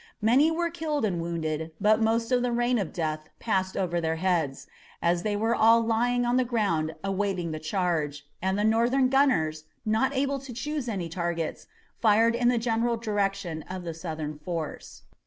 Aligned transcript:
Many 0.19 0.49
were 0.49 0.71
killed 0.71 1.05
and 1.05 1.21
wounded, 1.21 1.73
but 1.79 2.01
most 2.01 2.31
of 2.31 2.41
the 2.41 2.51
rain 2.51 2.79
of 2.79 2.91
death 2.91 3.29
passed 3.39 3.77
over 3.77 4.01
their 4.01 4.15
heads, 4.15 4.65
as 4.99 5.21
they 5.21 5.35
were 5.35 5.53
all 5.55 5.79
lying 5.81 6.25
on 6.25 6.37
the 6.37 6.43
ground 6.43 6.95
awaiting 7.03 7.51
the 7.51 7.59
charge, 7.59 8.25
and 8.41 8.57
the 8.57 8.63
Northern 8.63 9.09
gunners, 9.09 9.65
not 9.85 10.11
able 10.15 10.39
to 10.39 10.53
choose 10.53 10.89
any 10.89 11.07
targets, 11.07 11.67
fired 11.99 12.33
in 12.33 12.47
the 12.49 12.57
general 12.57 12.97
direction 12.97 13.61
of 13.69 13.83
the 13.83 13.93
Southern 13.93 14.39
force. 14.39 15.03